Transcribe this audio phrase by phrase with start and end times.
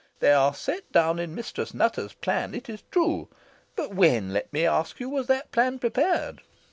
[0.19, 3.27] They are set down in Mistress Nutter's plan, it is true;
[3.75, 6.41] but when, let me ask, was that plan prepared?